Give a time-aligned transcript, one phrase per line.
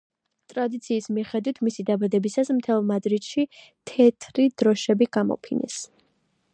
[0.51, 3.47] ტრადიციის მიხედვით, მისი დაბადებისას მთელს მადრიდში
[3.93, 5.83] თეთრი დროშები გამოფინეს.